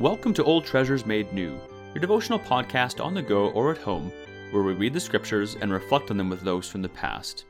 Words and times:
Welcome 0.00 0.32
to 0.32 0.44
Old 0.44 0.64
Treasures 0.64 1.04
Made 1.04 1.30
New, 1.30 1.60
your 1.92 2.00
devotional 2.00 2.38
podcast 2.38 3.04
on 3.04 3.12
the 3.12 3.20
go 3.20 3.50
or 3.50 3.70
at 3.70 3.76
home, 3.76 4.10
where 4.50 4.62
we 4.62 4.72
read 4.72 4.94
the 4.94 4.98
scriptures 4.98 5.56
and 5.60 5.70
reflect 5.70 6.10
on 6.10 6.16
them 6.16 6.30
with 6.30 6.40
those 6.40 6.66
from 6.66 6.80
the 6.80 6.88
past. 6.88 7.44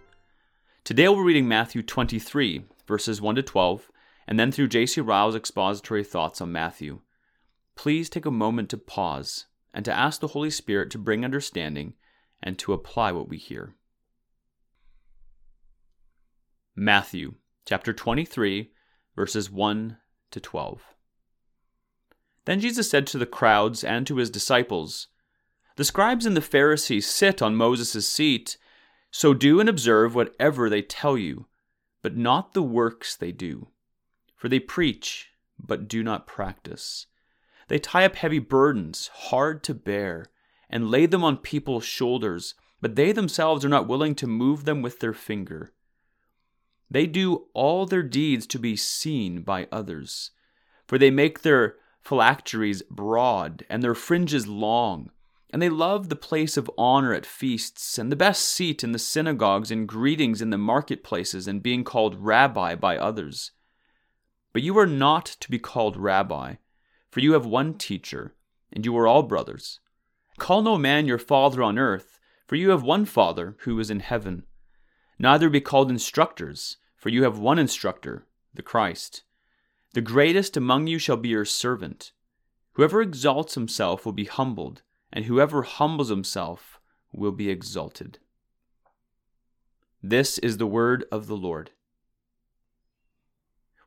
Today 0.83 1.07
we're 1.09 1.23
reading 1.23 1.47
Matthew 1.47 1.81
23, 1.81 2.65
verses 2.89 3.21
1 3.23 3.37
to 3.37 3.43
12, 3.45 3.89
and 4.27 4.37
then 4.37 4.51
through 4.51 4.67
J.C. 4.67 5.01
Ryle's 5.01 5.37
expository 5.37 6.03
thoughts 6.03 6.41
on 6.41 6.51
Matthew. 6.51 7.03
Please 7.77 8.11
take 8.11 8.27
a 8.27 8.33
moment 8.33 8.69
to 8.71 8.77
pause 8.77 9.47
and 9.73 9.85
to 9.85 9.97
ask 9.97 10.21
the 10.21 10.27
Holy 10.27 10.51
Spirit 10.51 10.91
to 10.91 10.99
bring 10.99 11.25
understanding 11.25 11.95
and 12.43 12.59
to 12.59 12.73
apply 12.73 13.13
what 13.13 13.29
we 13.29 13.39
hear. 13.39 13.77
Matthew 16.75 17.35
chapter 17.65 17.93
23, 17.93 18.73
verses 19.15 19.53
1 19.53 19.99
to 20.33 20.41
12. 20.41 20.83
Then 22.45 22.61
Jesus 22.61 22.89
said 22.89 23.07
to 23.09 23.19
the 23.19 23.27
crowds 23.27 23.85
and 23.85 24.07
to 24.07 24.17
his 24.17 24.31
disciples, 24.31 25.09
The 25.77 25.85
scribes 25.85 26.27
and 26.27 26.37
the 26.37 26.41
Pharisees 26.41 27.07
sit 27.09 27.43
on 27.43 27.55
Moses' 27.55 28.09
seat, 28.09 28.57
so 29.11 29.35
do 29.35 29.61
and 29.61 29.69
observe 29.69 30.15
whatever 30.15 30.71
they 30.71 30.83
tell 30.83 31.19
you, 31.19 31.47
but 32.03 32.17
not 32.17 32.55
the 32.55 32.63
works 32.63 33.17
they 33.17 33.33
do. 33.33 33.69
For 34.37 34.49
they 34.49 34.61
preach, 34.61 35.31
but 35.59 35.89
do 35.89 36.03
not 36.03 36.27
practice. 36.27 37.07
They 37.69 37.79
tie 37.79 38.05
up 38.05 38.17
heavy 38.17 38.39
burdens, 38.39 39.11
hard 39.13 39.63
to 39.65 39.75
bear, 39.75 40.27
and 40.69 40.91
lay 40.91 41.07
them 41.07 41.23
on 41.23 41.37
people's 41.37 41.85
shoulders, 41.85 42.55
but 42.81 42.97
they 42.97 43.13
themselves 43.13 43.65
are 43.65 43.69
not 43.69 43.87
willing 43.87 44.15
to 44.17 44.27
move 44.27 44.65
them 44.65 44.83
with 44.83 45.01
their 45.01 45.13
finger. 45.13 45.73
They 46.91 47.07
do 47.07 47.47
all 47.53 47.87
their 47.87 48.03
deeds 48.03 48.47
to 48.49 48.59
be 48.59 48.77
seen 48.77 49.43
by 49.43 49.69
others, 49.71 50.31
for 50.87 50.99
they 50.99 51.11
make 51.11 51.43
their 51.43 51.77
phylacteries 52.11 52.83
broad 52.91 53.65
and 53.71 53.85
their 53.85 53.95
fringes 53.95 54.49
long, 54.49 55.13
and 55.51 55.63
they 55.63 55.69
love 55.69 56.09
the 56.09 56.17
place 56.17 56.57
of 56.57 56.69
honor 56.77 57.15
at 57.15 57.25
feasts, 57.25 57.99
and 57.99 58.11
the 58.11 58.17
best 58.17 58.49
seat 58.49 58.83
in 58.83 58.91
the 58.91 58.99
synagogues, 58.99 59.71
and 59.71 59.87
greetings 59.87 60.43
in 60.43 60.51
the 60.51 60.59
marketplaces, 60.59 61.47
and 61.47 61.63
being 61.63 61.85
called 61.85 62.19
rabbi 62.19 62.75
by 62.75 62.99
others. 62.99 63.53
But 64.53 64.63
you 64.63 64.77
are 64.77 64.89
not 64.89 65.25
to 65.25 65.49
be 65.49 65.61
called 65.61 65.97
rabbi, 65.97 66.55
for 67.13 67.21
you 67.21 67.35
have 67.35 67.47
one 67.47 67.75
teacher, 67.75 68.35
and 68.73 68.85
you 68.85 68.99
are 68.99 69.07
all 69.07 69.23
brothers. 69.23 69.79
Call 70.37 70.63
no 70.63 70.77
man 70.77 71.07
your 71.07 71.17
father 71.17 71.63
on 71.63 71.79
earth, 71.79 72.19
for 72.49 72.57
you 72.57 72.71
have 72.71 72.83
one 72.83 73.05
Father 73.05 73.55
who 73.61 73.79
is 73.79 73.89
in 73.89 74.01
heaven. 74.01 74.43
Neither 75.17 75.49
be 75.49 75.61
called 75.61 75.93
instructors, 75.93 76.79
for 76.97 77.09
you 77.09 77.23
have 77.23 77.39
one 77.39 77.61
instructor, 77.61 78.27
the 78.53 78.63
Christ. 78.63 79.23
The 79.93 80.01
greatest 80.01 80.57
among 80.57 80.87
you 80.87 80.99
shall 80.99 81.17
be 81.17 81.31
your 81.31 81.45
servant. 81.45 82.13
Whoever 82.75 83.03
exalts 83.03 83.55
himself 83.55 84.07
will 84.07 84.13
be 84.13 84.25
humbled, 84.25 84.83
and 85.13 85.25
whoever 85.25 85.63
humbles 85.63 86.09
himself 86.09 86.81
will 87.13 87.33
be 87.33 87.51
exalted. 87.51 88.19
This 90.03 90.39
is 90.39 90.59
the 90.59 90.67
word 90.67 91.05
of 91.11 91.27
the 91.27 91.37
Lord. 91.37 91.73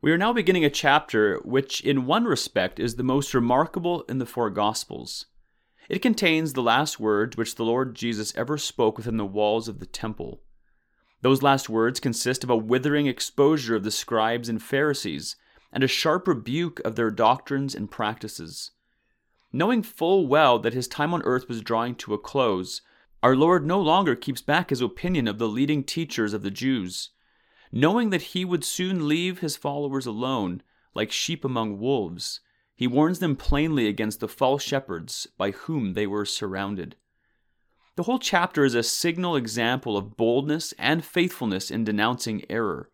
We 0.02 0.12
are 0.12 0.18
now 0.18 0.34
beginning 0.34 0.66
a 0.66 0.70
chapter 0.70 1.40
which, 1.46 1.80
in 1.80 2.06
one 2.06 2.26
respect, 2.26 2.78
is 2.78 2.98
the 2.98 3.04
most 3.04 3.34
remarkable 3.34 4.02
in 4.09 4.18
the 4.20 4.26
four 4.26 4.50
Gospels. 4.50 5.28
It 5.88 6.02
contains 6.02 6.52
the 6.52 6.62
last 6.62 7.00
words 7.00 7.38
which 7.38 7.56
the 7.56 7.64
Lord 7.64 7.96
Jesus 7.96 8.34
ever 8.36 8.58
spoke 8.58 8.98
within 8.98 9.16
the 9.16 9.26
walls 9.26 9.70
of 9.70 9.80
the 9.80 9.86
temple. 9.86 10.42
Those 11.22 11.42
last 11.42 11.70
words 11.70 12.02
consist 12.02 12.44
of 12.44 12.50
a 12.50 12.58
withering 12.58 13.08
exposure 13.08 13.78
of 13.78 13.86
the 13.86 13.92
scribes 13.92 14.50
and 14.50 14.62
Pharisees 14.62 15.38
and 15.73 15.84
a 15.84 15.88
sharp 15.88 16.28
rebuke 16.28 16.79
of 16.85 16.95
their 16.95 17.11
doctrines 17.11 17.75
and 17.75 17.91
practices. 17.91 18.72
Knowing 19.51 19.84
full 19.84 20.28
well 20.28 20.57
that 20.59 20.73
his 20.73 20.88
time 20.88 21.13
on 21.13 21.22
earth 21.23 21.50
was 21.50 21.61
drawing 21.61 21.95
to 21.95 22.13
a 22.13 22.17
close, 22.17 22.81
our 23.22 23.35
Lord 23.35 23.66
no 23.66 23.81
longer 23.81 24.16
keeps 24.16 24.41
back 24.41 24.69
his 24.69 24.79
opinion 24.79 25.28
of 25.28 25.38
the 25.38 25.50
leading 25.50 25.84
teachers 25.84 26.34
of 26.34 26.44
the 26.44 26.51
Jews 26.51 27.09
knowing 27.73 28.11
that 28.11 28.22
he 28.22 28.45
would 28.45 28.63
soon 28.63 29.07
leave 29.07 29.39
his 29.39 29.57
followers 29.57 30.06
alone, 30.06 30.61
like 30.94 31.11
sheep 31.11 31.44
among 31.44 31.79
wolves, 31.79 32.40
he 32.75 32.85
warns 32.85 33.17
them 33.17 33.35
plainly 33.35 33.88
against 33.88 34.19
the 34.19 34.28
false 34.28 34.61
shepherds 34.61 35.28
by 35.38 35.50
whom 35.50 35.94
they 35.94 36.05
were 36.05 36.23
surrounded. 36.23 36.95
The 37.95 38.03
whole 38.03 38.19
chapter 38.19 38.63
is 38.63 38.75
a 38.75 38.84
signal 38.84 39.35
example 39.35 39.97
of 39.97 40.16
boldness 40.16 40.73
and 40.78 41.03
faithfulness 41.03 41.72
in 41.72 41.84
denouncing 41.84 42.44
error. 42.47 42.91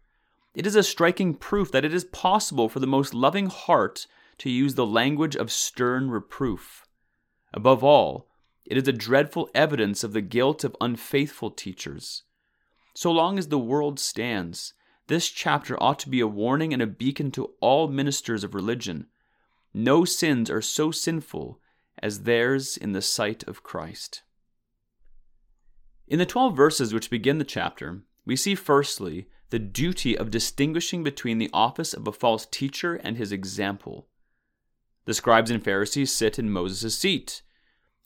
It 0.60 0.68
is 0.68 0.76
a 0.76 0.84
striking 0.84 1.36
proof 1.36 1.72
that 1.72 1.86
it 1.86 1.94
is 1.94 2.04
possible 2.04 2.68
for 2.68 2.82
the 2.82 2.86
most 2.86 3.14
loving 3.14 3.46
heart 3.46 4.08
to 4.40 4.50
use 4.50 4.76
the 4.76 4.86
language 4.86 5.38
of 5.38 5.54
stern 5.54 6.12
reproof. 6.12 6.86
Above 7.54 7.82
all, 7.82 8.28
it 8.66 8.76
is 8.76 8.86
a 8.86 8.92
dreadful 8.92 9.50
evidence 9.56 10.04
of 10.04 10.12
the 10.12 10.20
guilt 10.20 10.66
of 10.66 10.76
unfaithful 10.82 11.50
teachers. 11.50 12.24
So 12.94 13.10
long 13.10 13.40
as 13.40 13.48
the 13.48 13.58
world 13.58 14.02
stands, 14.02 14.74
this 15.08 15.30
chapter 15.30 15.82
ought 15.82 15.98
to 16.00 16.10
be 16.10 16.20
a 16.20 16.28
warning 16.28 16.74
and 16.74 16.82
a 16.82 16.88
beacon 16.88 17.32
to 17.32 17.54
all 17.62 17.88
ministers 17.88 18.44
of 18.44 18.54
religion. 18.54 19.08
No 19.74 20.04
sins 20.04 20.50
are 20.50 20.62
so 20.62 20.92
sinful 20.92 21.62
as 22.04 22.24
theirs 22.24 22.76
in 22.76 22.92
the 22.92 23.02
sight 23.02 23.48
of 23.48 23.64
Christ. 23.64 24.24
In 26.06 26.20
the 26.20 26.26
12 26.26 26.54
verses 26.54 26.94
which 26.94 27.10
begin 27.10 27.38
the 27.38 27.46
chapter, 27.46 28.02
we 28.26 28.36
see 28.36 28.56
firstly 28.56 29.30
the 29.50 29.60
duty 29.60 30.18
of 30.18 30.32
distinguishing 30.32 31.04
between 31.04 31.38
the 31.38 31.50
office 31.54 31.94
of 31.94 32.08
a 32.08 32.12
false 32.12 32.46
teacher 32.46 32.96
and 32.96 33.18
his 33.18 33.32
example. 33.32 34.08
The 35.06 35.14
scribes 35.14 35.50
and 35.50 35.64
Pharisees 35.64 36.12
sit 36.12 36.38
in 36.38 36.52
Moses' 36.52 36.98
seat. 36.98 37.42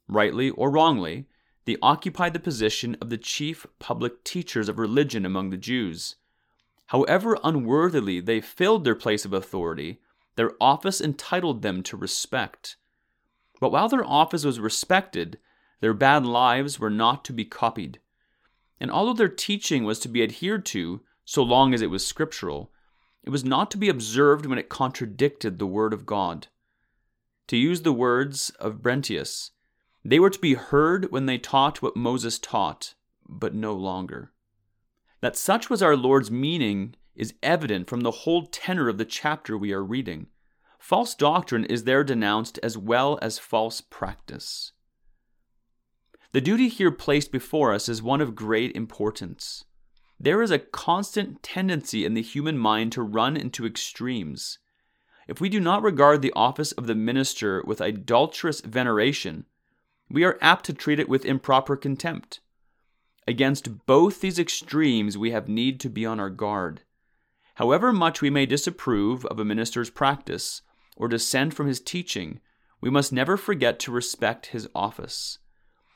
Rightly 0.07 0.49
or 0.51 0.71
wrongly, 0.71 1.27
they 1.65 1.77
occupied 1.81 2.33
the 2.33 2.39
position 2.39 2.95
of 3.01 3.09
the 3.09 3.17
chief 3.17 3.65
public 3.79 4.23
teachers 4.23 4.69
of 4.69 4.79
religion 4.79 5.25
among 5.25 5.49
the 5.49 5.57
Jews. 5.57 6.15
However 6.87 7.37
unworthily 7.43 8.19
they 8.19 8.41
filled 8.41 8.83
their 8.83 8.95
place 8.95 9.25
of 9.25 9.33
authority, 9.33 9.99
their 10.35 10.51
office 10.61 10.99
entitled 11.01 11.61
them 11.61 11.83
to 11.83 11.97
respect. 11.97 12.77
But 13.59 13.71
while 13.71 13.87
their 13.87 14.05
office 14.05 14.43
was 14.43 14.59
respected, 14.59 15.39
their 15.79 15.93
bad 15.93 16.25
lives 16.25 16.79
were 16.79 16.89
not 16.89 17.23
to 17.25 17.33
be 17.33 17.45
copied. 17.45 17.99
And 18.79 18.91
although 18.91 19.13
their 19.13 19.29
teaching 19.29 19.83
was 19.83 19.99
to 19.99 20.09
be 20.09 20.23
adhered 20.23 20.65
to, 20.67 21.01
so 21.25 21.43
long 21.43 21.73
as 21.73 21.81
it 21.81 21.89
was 21.89 22.05
scriptural, 22.05 22.71
it 23.23 23.29
was 23.29 23.45
not 23.45 23.71
to 23.71 23.77
be 23.77 23.89
observed 23.89 24.45
when 24.45 24.57
it 24.57 24.69
contradicted 24.69 25.57
the 25.57 25.67
Word 25.67 25.93
of 25.93 26.05
God. 26.05 26.47
To 27.47 27.57
use 27.57 27.81
the 27.81 27.93
words 27.93 28.49
of 28.59 28.81
Brentius, 28.81 29.51
they 30.03 30.19
were 30.19 30.29
to 30.29 30.39
be 30.39 30.55
heard 30.55 31.11
when 31.11 31.25
they 31.25 31.37
taught 31.37 31.81
what 31.81 31.95
Moses 31.95 32.37
taught, 32.39 32.95
but 33.27 33.53
no 33.55 33.73
longer. 33.73 34.33
That 35.21 35.37
such 35.37 35.69
was 35.69 35.81
our 35.81 35.95
Lord's 35.95 36.29
meaning 36.29 36.95
is 37.15 37.33
evident 37.41 37.89
from 37.89 38.01
the 38.01 38.11
whole 38.11 38.47
tenor 38.47 38.89
of 38.89 38.97
the 38.97 39.05
chapter 39.05 39.57
we 39.57 39.71
are 39.71 39.83
reading. 39.83 40.27
False 40.77 41.15
doctrine 41.15 41.63
is 41.65 41.85
there 41.85 42.03
denounced 42.03 42.59
as 42.61 42.77
well 42.77 43.17
as 43.21 43.39
false 43.39 43.79
practice. 43.79 44.73
The 46.33 46.41
duty 46.41 46.67
here 46.67 46.91
placed 46.91 47.31
before 47.31 47.71
us 47.73 47.87
is 47.87 48.01
one 48.01 48.19
of 48.19 48.35
great 48.35 48.75
importance. 48.75 49.63
There 50.19 50.41
is 50.41 50.51
a 50.51 50.59
constant 50.59 51.43
tendency 51.43 52.05
in 52.05 52.13
the 52.13 52.21
human 52.21 52.57
mind 52.57 52.91
to 52.93 53.01
run 53.01 53.35
into 53.35 53.65
extremes. 53.65 54.59
If 55.27 55.39
we 55.39 55.49
do 55.49 55.59
not 55.59 55.83
regard 55.83 56.21
the 56.21 56.33
office 56.33 56.71
of 56.73 56.87
the 56.87 56.95
minister 56.95 57.63
with 57.65 57.81
idolatrous 57.81 58.61
veneration, 58.61 59.45
we 60.09 60.23
are 60.23 60.37
apt 60.41 60.65
to 60.65 60.73
treat 60.73 60.99
it 60.99 61.09
with 61.09 61.25
improper 61.25 61.75
contempt. 61.75 62.39
Against 63.27 63.85
both 63.85 64.21
these 64.21 64.37
extremes, 64.37 65.17
we 65.17 65.31
have 65.31 65.47
need 65.47 65.79
to 65.79 65.89
be 65.89 66.05
on 66.05 66.19
our 66.19 66.29
guard. 66.29 66.81
However 67.55 67.93
much 67.93 68.21
we 68.21 68.29
may 68.29 68.45
disapprove 68.45 69.25
of 69.25 69.39
a 69.39 69.45
minister's 69.45 69.89
practice 69.89 70.61
or 70.97 71.07
dissent 71.07 71.53
from 71.53 71.67
his 71.67 71.79
teaching, 71.79 72.41
we 72.81 72.89
must 72.89 73.13
never 73.13 73.37
forget 73.37 73.79
to 73.79 73.91
respect 73.91 74.47
his 74.47 74.67
office. 74.75 75.39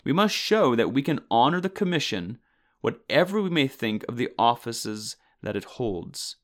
We 0.06 0.13
must 0.13 0.33
show 0.33 0.75
that 0.75 0.94
we 0.94 1.01
can 1.01 1.19
honor 1.30 1.59
the 1.59 1.69
commission, 1.69 2.39
whatever 2.81 3.41
we 3.41 3.50
may 3.50 3.68
think 3.68 4.06
of 4.07 4.18
the 4.18 4.29
offices 4.38 5.15
that 5.41 5.56
it 5.56 5.63
holds. 5.63 6.38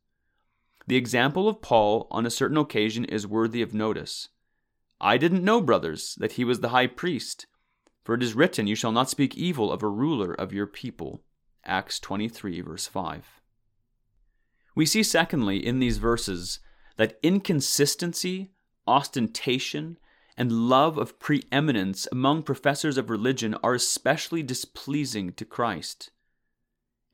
The 0.87 0.95
example 0.95 1.47
of 1.47 1.61
Paul 1.61 2.07
on 2.11 2.25
a 2.25 2.31
certain 2.31 2.57
occasion 2.57 3.05
is 3.05 3.25
worthy 3.25 3.61
of 3.61 3.73
notice. 3.73 4.29
I 4.99 5.17
didn't 5.17 5.43
know, 5.43 5.61
brothers, 5.61 6.15
that 6.19 6.33
he 6.33 6.43
was 6.43 6.59
the 6.59 6.69
high 6.69 6.87
priest 6.87 7.45
for 8.03 8.15
it 8.15 8.23
is 8.23 8.35
written, 8.35 8.67
You 8.67 8.75
shall 8.75 8.91
not 8.91 9.09
speak 9.09 9.35
evil 9.35 9.71
of 9.71 9.81
a 9.81 9.87
ruler 9.87 10.33
of 10.33 10.53
your 10.53 10.67
people. 10.67 11.23
Acts 11.65 11.99
23, 11.99 12.61
verse 12.61 12.85
5. 12.85 13.41
We 14.75 14.85
see, 14.85 15.03
secondly, 15.03 15.65
in 15.65 15.79
these 15.79 15.97
verses, 15.97 16.59
that 16.97 17.17
inconsistency, 17.23 18.51
ostentation, 18.85 19.97
and 20.35 20.51
love 20.51 20.97
of 20.97 21.19
preeminence 21.19 22.07
among 22.11 22.43
professors 22.43 22.97
of 22.97 23.09
religion 23.09 23.55
are 23.63 23.75
especially 23.75 24.43
displeasing 24.43 25.31
to 25.33 25.45
Christ. 25.45 26.09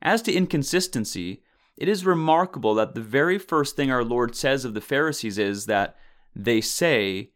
As 0.02 0.22
to 0.22 0.32
inconsistency, 0.32 1.42
it 1.76 1.88
is 1.88 2.06
remarkable 2.06 2.74
that 2.74 2.94
the 2.94 3.00
very 3.00 3.38
first 3.38 3.76
thing 3.76 3.90
our 3.90 4.04
Lord 4.04 4.34
says 4.34 4.64
of 4.64 4.74
the 4.74 4.80
Pharisees 4.80 5.38
is 5.38 5.66
that 5.66 5.96
they 6.34 6.60
say, 6.60 7.30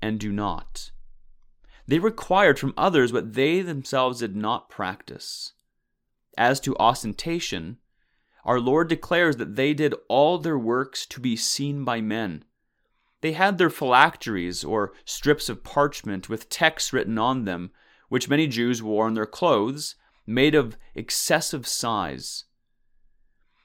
and 0.00 0.18
do 0.18 0.32
not. 0.32 0.90
They 1.86 1.98
required 1.98 2.58
from 2.58 2.74
others 2.76 3.12
what 3.12 3.34
they 3.34 3.62
themselves 3.62 4.20
did 4.20 4.36
not 4.36 4.68
practice. 4.68 5.52
As 6.38 6.60
to 6.60 6.76
ostentation, 6.78 7.78
our 8.44 8.60
Lord 8.60 8.88
declares 8.88 9.36
that 9.36 9.56
they 9.56 9.74
did 9.74 9.94
all 10.08 10.38
their 10.38 10.58
works 10.58 11.04
to 11.06 11.20
be 11.20 11.36
seen 11.36 11.84
by 11.84 12.00
men. 12.00 12.44
They 13.20 13.32
had 13.32 13.58
their 13.58 13.70
phylacteries, 13.70 14.64
or 14.64 14.92
strips 15.04 15.48
of 15.48 15.62
parchment 15.62 16.28
with 16.28 16.48
texts 16.48 16.92
written 16.92 17.18
on 17.18 17.44
them, 17.44 17.70
which 18.08 18.28
many 18.28 18.46
Jews 18.46 18.82
wore 18.82 19.06
on 19.06 19.14
their 19.14 19.26
clothes, 19.26 19.96
made 20.30 20.54
of 20.54 20.76
excessive 20.94 21.66
size. 21.66 22.44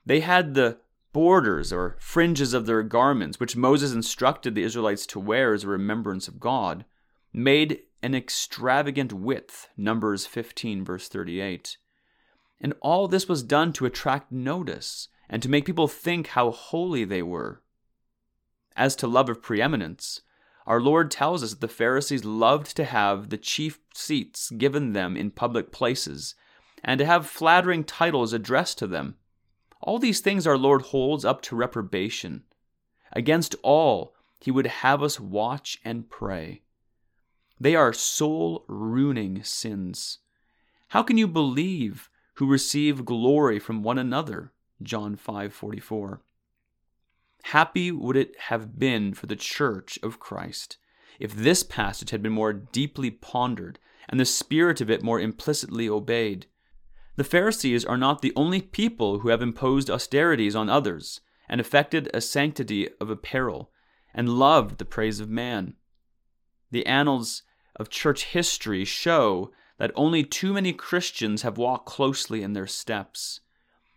They 0.06 0.20
had 0.20 0.54
the 0.54 0.80
borders 1.14 1.72
or 1.72 1.96
fringes 2.00 2.54
of 2.54 2.66
their 2.66 2.84
garments, 2.84 3.40
which 3.40 3.56
Moses 3.56 3.94
instructed 3.94 4.54
the 4.54 4.64
Israelites 4.64 5.06
to 5.08 5.20
wear 5.20 5.54
as 5.54 5.64
a 5.64 5.70
remembrance 5.70 6.28
of 6.28 6.40
God, 6.40 6.84
made 7.32 7.82
an 8.02 8.14
extravagant 8.14 9.14
width, 9.14 9.70
Numbers 9.78 10.26
15, 10.26 10.84
verse 10.84 11.08
38. 11.08 11.78
And 12.60 12.74
all 12.82 13.08
this 13.08 13.28
was 13.28 13.44
done 13.44 13.72
to 13.74 13.86
attract 13.86 14.32
notice 14.32 15.08
and 15.30 15.42
to 15.42 15.50
make 15.50 15.66
people 15.66 15.88
think 15.88 16.28
how 16.28 16.52
holy 16.52 17.06
they 17.06 17.22
were. 17.22 17.62
As 18.76 18.96
to 18.98 19.08
love 19.08 19.30
of 19.30 19.42
preeminence, 19.42 20.22
our 20.68 20.82
Lord 20.82 21.12
tells 21.12 21.44
us 21.44 21.52
that 21.52 21.62
the 21.62 21.68
Pharisees 21.68 22.26
loved 22.26 22.76
to 22.76 22.84
have 22.84 23.30
the 23.30 23.38
chief 23.38 23.80
seats 23.94 24.50
given 24.50 24.94
them 24.94 25.16
in 25.16 25.32
public 25.32 25.72
places, 25.72 26.36
and 26.86 27.00
to 27.00 27.06
have 27.06 27.28
flattering 27.28 27.84
titles 27.84 28.32
addressed 28.32 28.78
to 28.78 28.88
them. 28.88 29.16
All 29.82 30.00
these 30.00 30.22
things 30.22 30.48
our 30.48 30.58
Lord 30.58 30.84
holds 30.84 31.26
up 31.26 31.42
to 31.42 31.56
reprobation. 31.56 32.44
Against 33.12 33.56
all, 33.64 34.16
he 34.40 34.52
would 34.52 34.68
have 34.68 35.02
us 35.02 35.20
watch 35.20 35.80
and 35.84 36.10
pray. 36.10 36.62
They 37.60 37.76
are 37.76 37.92
soul 37.92 38.64
ruining 38.68 39.44
sins. 39.44 40.20
How 40.90 41.02
can 41.02 41.18
you 41.18 41.28
believe 41.28 42.10
who 42.36 42.46
receive 42.46 43.06
glory 43.06 43.60
from 43.60 43.82
one 43.82 43.98
another? 43.98 44.54
John 44.84 45.16
5:44. 45.16 46.22
Happy 47.46 47.92
would 47.92 48.18
it 48.18 48.40
have 48.42 48.78
been 48.78 49.14
for 49.14 49.26
the 49.26 49.36
church 49.36 49.98
of 50.04 50.20
Christ 50.20 50.78
if 51.20 51.34
this 51.34 51.64
passage 51.64 52.12
had 52.12 52.22
been 52.22 52.34
more 52.34 52.54
deeply 52.54 53.10
pondered 53.10 53.80
and 54.10 54.20
the 54.20 54.26
spirit 54.26 54.82
of 54.82 54.90
it 54.90 55.02
more 55.02 55.20
implicitly 55.20 55.90
obeyed. 55.90 56.46
The 57.16 57.24
Pharisees 57.24 57.86
are 57.86 57.98
not 57.98 58.22
the 58.22 58.34
only 58.36 58.62
people 58.62 59.20
who 59.20 59.30
have 59.30 59.42
imposed 59.42 59.90
austerities 59.90 60.56
on 60.56 60.70
others 60.70 61.22
and 61.48 61.62
affected 61.62 62.10
a 62.14 62.22
sanctity 62.22 62.90
of 63.00 63.10
apparel 63.10 63.72
and 64.14 64.38
loved 64.38 64.78
the 64.78 64.86
praise 64.86 65.20
of 65.20 65.30
man. 65.30 65.76
The 66.72 66.86
annals 66.86 67.44
of 67.76 67.90
church 67.90 68.26
history 68.26 68.84
show 68.84 69.52
that 69.78 69.92
only 69.96 70.24
too 70.24 70.54
many 70.54 70.74
Christians 70.74 71.42
have 71.44 71.58
walked 71.58 71.86
closely 71.86 72.42
in 72.42 72.54
their 72.54 72.68
steps. 72.68 73.42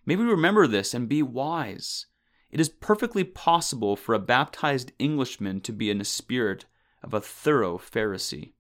May 0.04 0.16
we 0.16 0.24
remember 0.24 0.66
this 0.66 0.94
and 0.94 1.08
be 1.08 1.22
wise. 1.22 2.06
It 2.50 2.60
is 2.60 2.68
perfectly 2.68 3.24
possible 3.24 3.96
for 3.96 4.14
a 4.14 4.20
baptized 4.20 4.92
Englishman 4.98 5.60
to 5.62 5.72
be 5.72 5.90
in 5.90 5.98
the 5.98 6.04
spirit 6.04 6.66
of 7.02 7.14
a 7.14 7.20
thorough 7.20 7.78
Pharisee. 7.78 8.52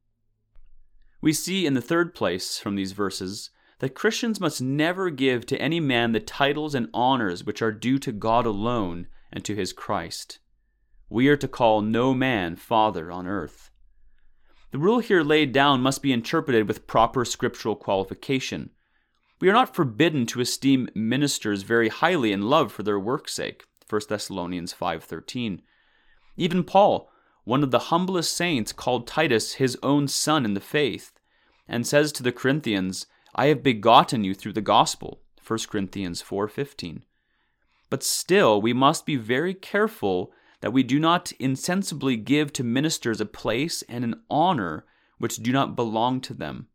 We 1.20 1.32
see 1.32 1.66
in 1.66 1.74
the 1.74 1.80
third 1.80 2.14
place 2.14 2.58
from 2.58 2.76
these 2.76 2.92
verses 2.92 3.50
that 3.78 3.94
Christians 3.94 4.40
must 4.40 4.60
never 4.60 5.10
give 5.10 5.46
to 5.46 5.60
any 5.60 5.80
man 5.80 6.12
the 6.12 6.20
titles 6.20 6.74
and 6.74 6.88
honors 6.92 7.44
which 7.44 7.62
are 7.62 7.72
due 7.72 7.98
to 8.00 8.12
God 8.12 8.44
alone 8.44 9.06
and 9.32 9.44
to 9.44 9.54
his 9.54 9.72
Christ. 9.72 10.40
We 11.08 11.28
are 11.28 11.36
to 11.36 11.48
call 11.48 11.80
no 11.80 12.12
man 12.12 12.56
father 12.56 13.10
on 13.10 13.26
earth. 13.26 13.70
The 14.70 14.78
rule 14.78 14.98
here 14.98 15.22
laid 15.22 15.52
down 15.52 15.80
must 15.80 16.02
be 16.02 16.12
interpreted 16.12 16.68
with 16.68 16.86
proper 16.86 17.24
scriptural 17.24 17.76
qualification. 17.76 18.70
We 19.40 19.48
are 19.48 19.54
not 19.54 19.74
forbidden 19.74 20.26
to 20.26 20.40
esteem 20.40 20.88
ministers 20.94 21.62
very 21.62 21.88
highly 21.88 22.32
in 22.32 22.42
love 22.50 22.72
for 22.72 22.82
their 22.82 22.98
work's 22.98 23.32
sake. 23.32 23.64
1 23.88 24.02
Thessalonians 24.08 24.74
5:13. 24.74 25.62
Even 26.36 26.64
Paul, 26.64 27.10
one 27.44 27.62
of 27.62 27.70
the 27.70 27.88
humblest 27.90 28.36
saints, 28.36 28.72
called 28.72 29.06
Titus 29.06 29.54
his 29.54 29.78
own 29.82 30.08
son 30.08 30.44
in 30.44 30.52
the 30.52 30.60
faith, 30.60 31.12
and 31.66 31.86
says 31.86 32.12
to 32.12 32.22
the 32.22 32.32
Corinthians, 32.32 33.06
I 33.38 33.46
have 33.46 33.62
begotten 33.62 34.24
you 34.24 34.34
through 34.34 34.54
the 34.54 34.60
gospel. 34.60 35.20
1 35.46 35.68
Corinthians 35.70 36.20
4:15. 36.20 37.04
But 37.88 38.02
still 38.02 38.60
we 38.60 38.72
must 38.72 39.06
be 39.06 39.14
very 39.14 39.54
careful 39.54 40.32
that 40.60 40.72
we 40.72 40.82
do 40.82 40.98
not 40.98 41.30
insensibly 41.38 42.16
give 42.16 42.52
to 42.54 42.64
ministers 42.64 43.20
a 43.20 43.26
place 43.26 43.82
and 43.82 44.02
an 44.02 44.24
honor 44.28 44.84
which 45.18 45.36
do 45.36 45.52
not 45.52 45.76
belong 45.76 46.20
to 46.22 46.34
them. 46.34 46.66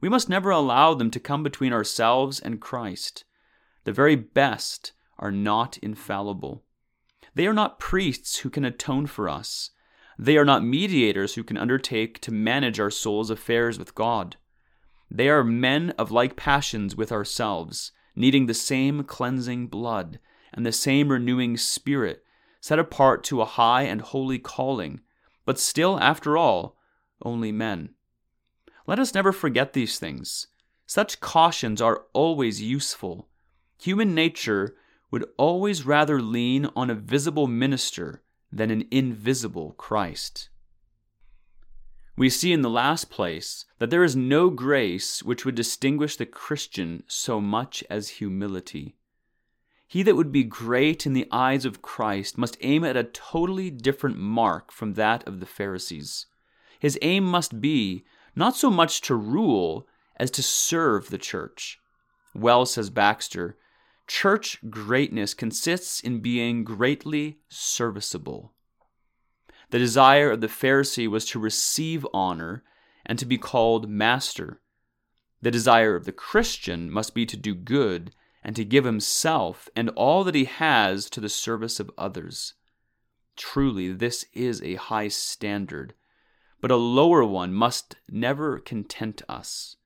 We 0.00 0.08
must 0.08 0.30
never 0.30 0.48
allow 0.48 0.94
them 0.94 1.10
to 1.10 1.20
come 1.20 1.42
between 1.42 1.74
ourselves 1.74 2.40
and 2.40 2.58
Christ. 2.58 3.24
The 3.84 3.92
very 3.92 4.16
best 4.16 4.92
are 5.18 5.30
not 5.30 5.76
infallible. 5.76 6.64
They 7.34 7.46
are 7.46 7.52
not 7.52 7.78
priests 7.78 8.38
who 8.38 8.48
can 8.48 8.64
atone 8.64 9.08
for 9.08 9.28
us. 9.28 9.72
They 10.18 10.38
are 10.38 10.46
not 10.46 10.64
mediators 10.64 11.34
who 11.34 11.44
can 11.44 11.58
undertake 11.58 12.18
to 12.20 12.32
manage 12.32 12.80
our 12.80 12.90
soul's 12.90 13.28
affairs 13.28 13.78
with 13.78 13.94
God. 13.94 14.38
They 15.10 15.28
are 15.28 15.44
men 15.44 15.90
of 15.98 16.10
like 16.10 16.36
passions 16.36 16.96
with 16.96 17.12
ourselves, 17.12 17.92
needing 18.14 18.46
the 18.46 18.54
same 18.54 19.04
cleansing 19.04 19.68
blood 19.68 20.18
and 20.52 20.64
the 20.66 20.72
same 20.72 21.10
renewing 21.10 21.56
spirit 21.56 22.24
set 22.60 22.78
apart 22.78 23.24
to 23.24 23.40
a 23.40 23.46
high 23.46 23.82
and 23.82 24.00
holy 24.00 24.38
calling, 24.38 25.00
but 25.44 25.58
still, 25.58 25.98
after 26.00 26.36
all, 26.36 26.76
only 27.22 27.52
men. 27.52 27.90
Let 28.86 28.98
us 28.98 29.14
never 29.14 29.32
forget 29.32 29.72
these 29.72 29.98
things. 29.98 30.48
Such 30.86 31.20
cautions 31.20 31.80
are 31.80 32.04
always 32.12 32.62
useful. 32.62 33.28
Human 33.80 34.14
nature 34.14 34.76
would 35.10 35.26
always 35.36 35.86
rather 35.86 36.20
lean 36.20 36.66
on 36.74 36.90
a 36.90 36.94
visible 36.94 37.46
minister 37.46 38.22
than 38.50 38.70
an 38.70 38.86
invisible 38.90 39.72
Christ. 39.72 40.48
We 42.18 42.30
see 42.30 42.52
in 42.52 42.62
the 42.62 42.68
last 42.68 43.10
place 43.10 43.64
that 43.78 43.90
there 43.90 44.02
is 44.02 44.16
no 44.16 44.50
grace 44.50 45.22
which 45.22 45.44
would 45.44 45.54
distinguish 45.54 46.16
the 46.16 46.26
Christian 46.26 47.04
so 47.06 47.40
much 47.40 47.84
as 47.88 48.08
humility. 48.08 48.96
He 49.86 50.02
that 50.02 50.16
would 50.16 50.32
be 50.32 50.42
great 50.42 51.06
in 51.06 51.12
the 51.12 51.28
eyes 51.30 51.64
of 51.64 51.80
Christ 51.80 52.36
must 52.36 52.56
aim 52.60 52.82
at 52.82 52.96
a 52.96 53.04
totally 53.04 53.70
different 53.70 54.18
mark 54.18 54.72
from 54.72 54.94
that 54.94 55.26
of 55.28 55.38
the 55.38 55.46
Pharisees. 55.46 56.26
His 56.80 56.98
aim 57.02 57.22
must 57.22 57.60
be 57.60 58.04
not 58.34 58.56
so 58.56 58.68
much 58.68 59.00
to 59.02 59.14
rule 59.14 59.86
as 60.16 60.32
to 60.32 60.42
serve 60.42 61.10
the 61.10 61.18
church. 61.18 61.78
Well, 62.34 62.66
says 62.66 62.90
Baxter, 62.90 63.56
church 64.08 64.58
greatness 64.68 65.34
consists 65.34 66.00
in 66.00 66.18
being 66.18 66.64
greatly 66.64 67.38
serviceable. 67.48 68.54
The 69.70 69.78
desire 69.78 70.30
of 70.30 70.40
the 70.40 70.48
Pharisee 70.48 71.08
was 71.08 71.24
to 71.26 71.38
receive 71.38 72.06
honor 72.14 72.64
and 73.04 73.18
to 73.18 73.26
be 73.26 73.38
called 73.38 73.88
master. 73.88 74.60
The 75.42 75.50
desire 75.50 75.94
of 75.94 76.04
the 76.04 76.12
Christian 76.12 76.90
must 76.90 77.14
be 77.14 77.26
to 77.26 77.36
do 77.36 77.54
good 77.54 78.12
and 78.42 78.56
to 78.56 78.64
give 78.64 78.84
himself 78.84 79.68
and 79.76 79.90
all 79.90 80.24
that 80.24 80.34
he 80.34 80.46
has 80.46 81.10
to 81.10 81.20
the 81.20 81.28
service 81.28 81.80
of 81.80 81.90
others. 81.98 82.54
Truly, 83.36 83.92
this 83.92 84.24
is 84.32 84.62
a 84.62 84.74
high 84.76 85.08
standard, 85.08 85.94
but 86.60 86.70
a 86.70 86.76
lower 86.76 87.22
one 87.24 87.52
must 87.52 87.96
never 88.08 88.58
content 88.58 89.22
us. 89.28 89.76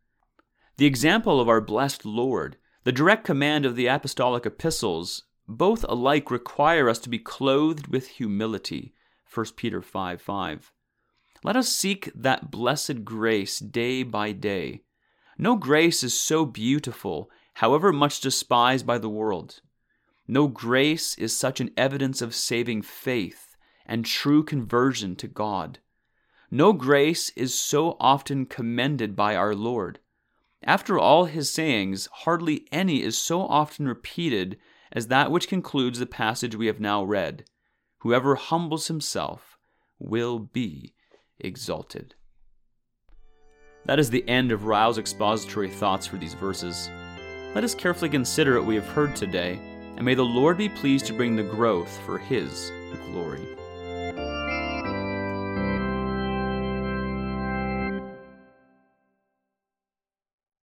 The 0.77 0.87
example 0.87 1.41
of 1.41 1.49
our 1.49 1.61
blessed 1.61 2.07
Lord, 2.07 2.57
the 2.85 2.93
direct 2.93 3.25
command 3.25 3.67
of 3.67 3.77
the 3.77 3.89
apostolic 3.89 4.47
epistles, 4.47 5.25
both 5.47 5.85
alike 5.89 6.31
require 6.31 6.89
us 6.89 6.99
to 7.01 7.11
be 7.11 7.19
clothed 7.19 7.89
with 7.89 8.09
humility. 8.09 8.95
1 9.35 9.47
Peter 9.57 9.81
5 9.81 10.21
5. 10.21 10.73
Let 11.43 11.57
us 11.57 11.69
seek 11.71 12.11
that 12.15 12.51
blessed 12.51 13.03
grace 13.05 13.59
day 13.59 14.03
by 14.03 14.33
day. 14.33 14.83
No 15.39 15.57
grace 15.57 16.03
is 16.03 16.19
so 16.21 16.45
beautiful 16.45 17.31
however 17.55 17.93
much 17.93 18.21
despised 18.21 18.87
by 18.87 18.99
the 18.99 19.09
world. 19.09 19.61
No 20.29 20.49
grace 20.49 21.17
is 21.17 21.35
such 21.35 21.61
an 21.61 21.71
evidence 21.79 22.21
of 22.21 22.35
saving 22.35 22.83
faith 22.83 23.57
and 23.87 24.05
true 24.05 24.45
conversion 24.45 25.17
to 25.17 25.29
God. 25.29 25.79
No 26.51 26.75
grace 26.75 27.31
is 27.31 27.55
so 27.55 27.97
often 27.99 28.45
commended 28.45 29.17
by 29.17 29.35
our 29.35 29.55
Lord. 29.55 29.99
After 30.63 30.99
all 30.99 31.25
his 31.25 31.51
sayings, 31.51 32.07
hardly 32.13 32.67
any 32.71 33.03
is 33.03 33.17
so 33.17 33.41
often 33.41 33.89
repeated 33.89 34.59
as 34.93 35.07
that 35.07 35.31
which 35.31 35.49
concludes 35.49 35.99
the 35.99 36.07
passage 36.07 36.55
we 36.55 36.67
have 36.67 36.81
now 36.81 37.03
read 37.03 37.45
Whoever 38.03 38.35
humbles 38.35 38.89
himself 38.89 39.59
will 40.01 40.41
be 40.41 40.93
exalted. 41.39 42.17
That 43.85 44.01
is 44.01 44.11
the 44.11 44.29
end 44.29 44.51
of 44.51 44.65
Ryle's 44.65 44.99
expository 44.99 45.71
thoughts 45.71 46.05
for 46.05 46.17
these 46.17 46.35
verses. 46.35 46.91
Let 47.55 47.63
us 47.63 47.77
carefully 47.77 48.11
consider 48.11 48.59
what 48.59 48.67
we 48.67 48.75
have 48.75 48.89
heard 48.89 49.15
today, 49.15 49.61
and 49.95 50.05
may 50.05 50.15
the 50.15 50.25
Lord 50.25 50.59
be 50.59 50.69
pleased 50.69 51.07
to 51.07 51.13
bring 51.13 51.37
the 51.37 51.45
growth 51.45 51.97
for 52.05 52.19
His 52.19 52.73
glory. 53.07 53.47